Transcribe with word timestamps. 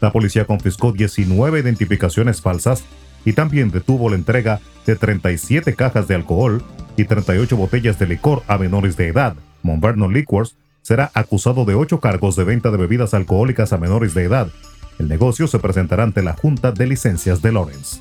La 0.00 0.10
policía 0.10 0.44
confiscó 0.44 0.90
19 0.90 1.60
identificaciones 1.60 2.40
falsas 2.40 2.82
y 3.24 3.34
también 3.34 3.70
detuvo 3.70 4.10
la 4.10 4.16
entrega 4.16 4.58
de 4.84 4.96
37 4.96 5.76
cajas 5.76 6.08
de 6.08 6.16
alcohol 6.16 6.60
y 6.96 7.04
38 7.04 7.56
botellas 7.56 8.00
de 8.00 8.08
licor 8.08 8.42
a 8.48 8.58
menores 8.58 8.96
de 8.96 9.06
edad. 9.06 9.36
Mount 9.62 9.80
Vernon 9.80 10.12
Liquors 10.12 10.56
será 10.82 11.10
acusado 11.14 11.64
de 11.64 11.74
ocho 11.74 12.00
cargos 12.00 12.36
de 12.36 12.44
venta 12.44 12.70
de 12.70 12.76
bebidas 12.76 13.14
alcohólicas 13.14 13.72
a 13.72 13.78
menores 13.78 14.14
de 14.14 14.24
edad. 14.24 14.48
El 14.98 15.08
negocio 15.08 15.46
se 15.46 15.58
presentará 15.58 16.02
ante 16.02 16.22
la 16.22 16.34
Junta 16.34 16.72
de 16.72 16.86
Licencias 16.86 17.40
de 17.40 17.52
Lawrence. 17.52 18.00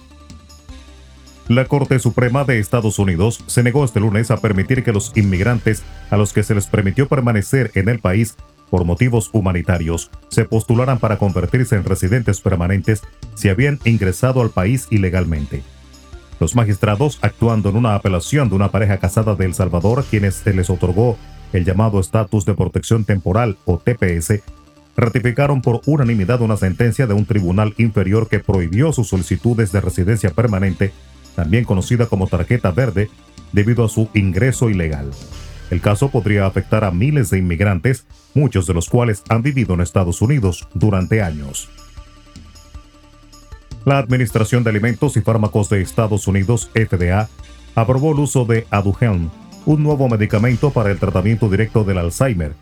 La 1.48 1.66
Corte 1.66 2.00
Suprema 2.00 2.46
de 2.46 2.60
Estados 2.60 3.00
Unidos 3.00 3.44
se 3.48 3.64
negó 3.64 3.84
este 3.84 4.00
lunes 4.00 4.32
a 4.32 4.38
permitir 4.38 4.84
que 4.84 4.94
los 4.94 5.12
inmigrantes 5.16 5.84
a 6.10 6.18
los 6.18 6.34
que 6.34 6.44
se 6.44 6.56
les 6.56 6.68
permitió 6.68 7.08
permanecer 7.08 7.72
en 7.76 7.90
el 7.90 8.00
país 8.00 8.36
por 8.70 8.86
motivos 8.86 9.30
humanitarios 9.34 10.10
se 10.30 10.46
postularan 10.46 11.00
para 11.00 11.18
convertirse 11.18 11.76
en 11.76 11.84
residentes 11.84 12.40
permanentes 12.40 13.02
si 13.36 13.50
habían 13.50 13.80
ingresado 13.84 14.42
al 14.42 14.50
país 14.50 14.88
ilegalmente. 14.92 15.62
Los 16.40 16.56
magistrados, 16.56 17.20
actuando 17.22 17.70
en 17.70 17.76
una 17.76 17.96
apelación 17.96 18.50
de 18.50 18.56
una 18.56 18.72
pareja 18.72 18.98
casada 18.98 19.36
de 19.36 19.46
El 19.46 19.54
Salvador, 19.54 20.06
quienes 20.10 20.36
se 20.36 20.54
les 20.54 20.70
otorgó 20.70 21.18
el 21.54 21.66
llamado 21.66 22.00
Estatus 22.00 22.46
de 22.46 22.54
Protección 22.54 23.06
Temporal 23.06 23.58
o 23.66 23.78
TPS, 23.78 24.42
ratificaron 24.96 25.62
por 25.62 25.82
unanimidad 25.86 26.42
una 26.42 26.58
sentencia 26.58 27.08
de 27.08 27.14
un 27.14 27.26
tribunal 27.26 27.74
inferior 27.78 28.28
que 28.28 28.40
prohibió 28.40 28.92
sus 28.92 29.10
solicitudes 29.10 29.72
de 29.72 29.82
residencia 29.82 30.32
permanente, 30.32 30.92
también 31.36 31.64
conocida 31.64 32.08
como 32.08 32.28
tarjeta 32.28 32.72
verde, 32.72 33.10
debido 33.52 33.86
a 33.86 33.90
su 33.90 34.10
ingreso 34.14 34.70
ilegal. 34.70 35.12
El 35.70 35.82
caso 35.82 36.10
podría 36.10 36.46
afectar 36.46 36.84
a 36.84 36.92
miles 36.92 37.30
de 37.30 37.38
inmigrantes, 37.38 38.06
muchos 38.34 38.68
de 38.68 38.74
los 38.74 38.90
cuales 38.90 39.24
han 39.30 39.42
vivido 39.42 39.74
en 39.74 39.82
Estados 39.82 40.22
Unidos 40.22 40.68
durante 40.74 41.22
años. 41.22 41.70
La 43.86 43.98
Administración 43.98 44.64
de 44.64 44.70
Alimentos 44.70 45.18
y 45.18 45.22
Fármacos 45.22 45.70
de 45.70 45.82
Estados 45.82 46.28
Unidos, 46.28 46.70
FDA, 46.74 47.30
aprobó 47.74 48.12
el 48.12 48.20
uso 48.20 48.46
de 48.46 48.68
Aduhelm 48.70 49.32
un 49.66 49.84
nuevo 49.84 50.10
medicamento 50.10 50.72
para 50.72 50.92
el 50.92 51.00
tratamiento 51.00 51.50
directo 51.50 51.84
del 51.84 51.98
Alzheimer, 51.98 52.54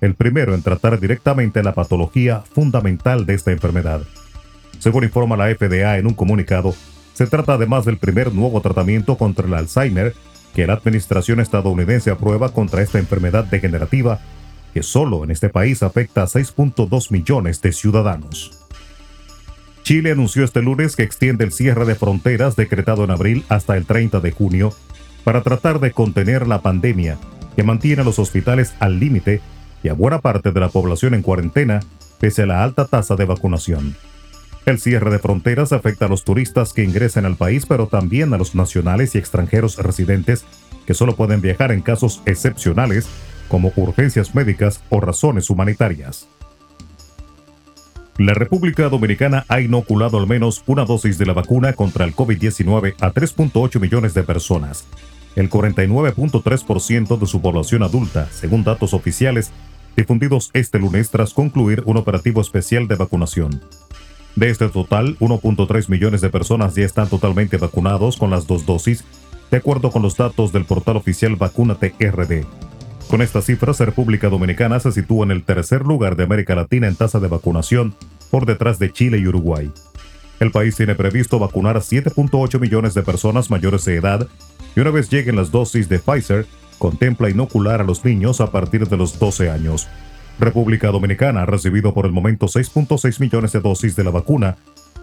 el 0.00 0.14
primero 0.14 0.54
en 0.54 0.62
tratar 0.62 0.98
directamente 1.00 1.62
la 1.62 1.74
patología 1.74 2.42
fundamental 2.52 3.26
de 3.26 3.34
esta 3.34 3.52
enfermedad. 3.52 4.02
Según 4.78 5.04
informa 5.04 5.36
la 5.36 5.54
FDA 5.54 5.98
en 5.98 6.06
un 6.06 6.14
comunicado, 6.14 6.74
se 7.14 7.26
trata 7.26 7.54
además 7.54 7.84
del 7.84 7.98
primer 7.98 8.32
nuevo 8.32 8.60
tratamiento 8.60 9.16
contra 9.16 9.46
el 9.46 9.54
Alzheimer 9.54 10.14
que 10.54 10.66
la 10.66 10.74
administración 10.74 11.40
estadounidense 11.40 12.10
aprueba 12.10 12.52
contra 12.52 12.82
esta 12.82 12.98
enfermedad 12.98 13.44
degenerativa 13.44 14.20
que 14.72 14.82
solo 14.82 15.24
en 15.24 15.30
este 15.30 15.48
país 15.48 15.82
afecta 15.82 16.22
a 16.22 16.26
6.2 16.26 17.10
millones 17.10 17.60
de 17.62 17.72
ciudadanos. 17.72 18.64
Chile 19.82 20.12
anunció 20.12 20.44
este 20.44 20.62
lunes 20.62 20.96
que 20.96 21.02
extiende 21.02 21.44
el 21.44 21.52
cierre 21.52 21.86
de 21.86 21.94
fronteras 21.94 22.56
decretado 22.56 23.04
en 23.04 23.10
abril 23.10 23.44
hasta 23.48 23.76
el 23.76 23.86
30 23.86 24.20
de 24.20 24.32
junio 24.32 24.74
para 25.24 25.42
tratar 25.42 25.80
de 25.80 25.92
contener 25.92 26.46
la 26.46 26.62
pandemia 26.62 27.18
que 27.56 27.62
mantiene 27.62 28.02
a 28.02 28.04
los 28.04 28.18
hospitales 28.18 28.74
al 28.78 29.00
límite 29.00 29.40
y 29.82 29.88
a 29.88 29.94
buena 29.94 30.20
parte 30.20 30.52
de 30.52 30.60
la 30.60 30.68
población 30.68 31.14
en 31.14 31.22
cuarentena 31.22 31.80
pese 32.20 32.42
a 32.42 32.46
la 32.46 32.62
alta 32.62 32.86
tasa 32.86 33.16
de 33.16 33.24
vacunación. 33.24 33.96
El 34.66 34.78
cierre 34.78 35.10
de 35.10 35.18
fronteras 35.18 35.72
afecta 35.72 36.04
a 36.06 36.08
los 36.08 36.24
turistas 36.24 36.72
que 36.72 36.84
ingresen 36.84 37.24
al 37.24 37.36
país, 37.36 37.64
pero 37.66 37.86
también 37.86 38.34
a 38.34 38.38
los 38.38 38.54
nacionales 38.54 39.14
y 39.14 39.18
extranjeros 39.18 39.78
residentes 39.78 40.44
que 40.86 40.94
solo 40.94 41.16
pueden 41.16 41.40
viajar 41.40 41.72
en 41.72 41.80
casos 41.80 42.22
excepcionales 42.26 43.08
como 43.48 43.72
urgencias 43.76 44.34
médicas 44.34 44.82
o 44.90 45.00
razones 45.00 45.48
humanitarias. 45.48 46.28
La 48.18 48.34
República 48.34 48.88
Dominicana 48.88 49.44
ha 49.46 49.60
inoculado 49.60 50.18
al 50.18 50.26
menos 50.26 50.64
una 50.66 50.84
dosis 50.84 51.18
de 51.18 51.26
la 51.26 51.34
vacuna 51.34 51.74
contra 51.74 52.04
el 52.04 52.16
COVID-19 52.16 52.96
a 53.00 53.12
3.8 53.12 53.78
millones 53.78 54.12
de 54.12 54.24
personas, 54.24 54.86
el 55.36 55.48
49.3% 55.48 57.16
de 57.16 57.26
su 57.26 57.40
población 57.40 57.84
adulta, 57.84 58.28
según 58.32 58.64
datos 58.64 58.92
oficiales 58.92 59.52
difundidos 59.96 60.50
este 60.52 60.80
lunes 60.80 61.10
tras 61.10 61.32
concluir 61.32 61.84
un 61.86 61.96
operativo 61.96 62.40
especial 62.40 62.88
de 62.88 62.96
vacunación. 62.96 63.60
De 64.34 64.50
este 64.50 64.68
total, 64.68 65.16
1.3 65.20 65.88
millones 65.88 66.20
de 66.20 66.28
personas 66.28 66.74
ya 66.74 66.84
están 66.84 67.08
totalmente 67.08 67.56
vacunados 67.56 68.16
con 68.16 68.30
las 68.30 68.48
dos 68.48 68.66
dosis, 68.66 69.04
de 69.48 69.58
acuerdo 69.58 69.92
con 69.92 70.02
los 70.02 70.16
datos 70.16 70.52
del 70.52 70.64
portal 70.64 70.96
oficial 70.96 71.36
Vacúnate 71.36 71.94
RD. 72.00 72.67
Con 73.08 73.22
estas 73.22 73.46
cifras, 73.46 73.80
República 73.80 74.28
Dominicana 74.28 74.80
se 74.80 74.92
sitúa 74.92 75.24
en 75.24 75.30
el 75.30 75.42
tercer 75.42 75.82
lugar 75.82 76.14
de 76.14 76.24
América 76.24 76.54
Latina 76.54 76.88
en 76.88 76.94
tasa 76.94 77.18
de 77.18 77.28
vacunación, 77.28 77.94
por 78.30 78.44
detrás 78.44 78.78
de 78.78 78.92
Chile 78.92 79.16
y 79.16 79.26
Uruguay. 79.26 79.72
El 80.40 80.50
país 80.50 80.76
tiene 80.76 80.94
previsto 80.94 81.38
vacunar 81.38 81.78
a 81.78 81.80
7.8 81.80 82.60
millones 82.60 82.92
de 82.92 83.02
personas 83.02 83.50
mayores 83.50 83.86
de 83.86 83.96
edad 83.96 84.28
y 84.76 84.80
una 84.80 84.90
vez 84.90 85.08
lleguen 85.08 85.36
las 85.36 85.50
dosis 85.50 85.88
de 85.88 85.98
Pfizer, 85.98 86.46
contempla 86.78 87.30
inocular 87.30 87.80
a 87.80 87.84
los 87.84 88.04
niños 88.04 88.42
a 88.42 88.52
partir 88.52 88.86
de 88.86 88.98
los 88.98 89.18
12 89.18 89.50
años. 89.50 89.88
República 90.38 90.90
Dominicana 90.90 91.42
ha 91.42 91.46
recibido 91.46 91.94
por 91.94 92.04
el 92.04 92.12
momento 92.12 92.46
6.6 92.46 93.20
millones 93.20 93.52
de 93.52 93.60
dosis 93.60 93.96
de 93.96 94.04
la 94.04 94.10
vacuna, 94.10 94.56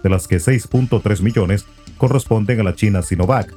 de 0.04 0.10
las 0.10 0.28
que 0.28 0.36
6.3 0.36 1.22
millones 1.22 1.66
corresponden 1.98 2.60
a 2.60 2.62
la 2.62 2.74
China 2.76 3.02
Sinovac. 3.02 3.52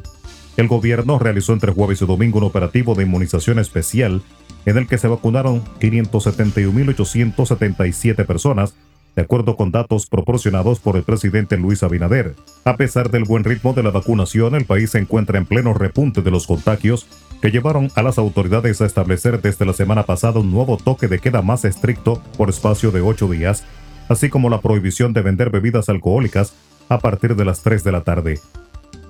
El 0.60 0.68
gobierno 0.68 1.18
realizó 1.20 1.54
entre 1.54 1.72
jueves 1.72 2.02
y 2.02 2.06
domingo 2.06 2.40
un 2.40 2.44
operativo 2.44 2.94
de 2.94 3.04
inmunización 3.04 3.60
especial 3.60 4.22
en 4.66 4.78
el 4.78 4.88
que 4.88 4.98
se 4.98 5.08
vacunaron 5.08 5.64
571.877 5.80 8.26
personas 8.26 8.76
de 9.16 9.22
acuerdo 9.22 9.56
con 9.56 9.72
datos 9.72 10.08
proporcionados 10.08 10.82
por 10.82 10.98
el 10.98 11.04
presidente 11.04 11.56
Luis 11.56 11.82
Abinader. 11.82 12.36
A 12.66 12.76
pesar 12.76 13.10
del 13.10 13.24
buen 13.24 13.46
ritmo 13.46 13.72
de 13.72 13.84
la 13.84 13.92
vacunación, 13.92 14.54
el 14.54 14.66
país 14.66 14.90
se 14.90 15.00
encuentra 15.00 15.38
en 15.38 15.46
pleno 15.46 15.74
repunte 15.74 16.22
de 16.22 16.32
los 16.32 16.46
contagios 16.46 17.08
que 17.42 17.52
llevaron 17.52 17.90
a 17.96 18.04
las 18.04 18.18
autoridades 18.18 18.82
a 18.82 18.86
establecer 18.86 19.42
desde 19.42 19.66
la 19.66 19.72
semana 19.72 20.04
pasada 20.04 20.42
un 20.42 20.52
nuevo 20.52 20.76
toque 20.76 21.08
de 21.08 21.20
queda 21.20 21.42
más 21.42 21.64
estricto 21.64 22.22
por 22.38 22.50
espacio 22.50 22.92
de 22.92 23.00
ocho 23.00 23.30
días, 23.30 23.64
así 24.10 24.28
como 24.28 24.50
la 24.50 24.60
prohibición 24.60 25.14
de 25.14 25.22
vender 25.22 25.52
bebidas 25.52 25.88
alcohólicas 25.88 26.52
a 26.90 27.00
partir 27.00 27.38
de 27.38 27.46
las 27.46 27.62
3 27.62 27.82
de 27.86 27.92
la 27.94 28.02
tarde. 28.02 28.42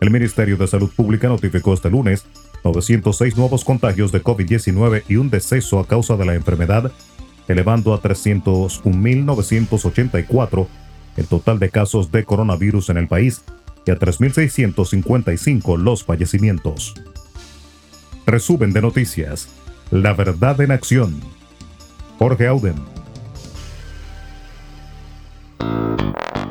El 0.02 0.12
Ministerio 0.12 0.58
de 0.58 0.68
Salud 0.68 0.92
Pública 0.96 1.28
notificó 1.28 1.74
este 1.74 1.90
lunes 1.90 2.26
906 2.64 3.36
nuevos 3.38 3.66
contagios 3.66 4.12
de 4.12 4.24
COVID-19 4.24 5.04
y 5.08 5.16
un 5.18 5.30
deceso 5.30 5.80
a 5.80 5.88
causa 5.88 6.16
de 6.16 6.26
la 6.26 6.34
enfermedad 6.36 6.92
elevando 7.48 7.94
a 7.94 8.02
301.984 8.02 10.68
el 11.18 11.28
total 11.28 11.60
de 11.60 11.70
casos 11.70 12.12
de 12.12 12.24
coronavirus 12.24 12.90
en 12.90 12.98
el 12.98 13.08
país 13.08 13.44
y 13.86 13.92
a 13.92 14.00
3.655 14.00 15.78
los 15.78 16.04
fallecimientos. 16.06 16.96
Resumen 18.26 18.72
de 18.72 18.82
noticias. 18.82 19.50
La 19.92 20.14
verdad 20.14 20.62
en 20.62 20.72
acción. 20.72 21.20
Jorge 22.20 22.48
Auden. 22.48 22.99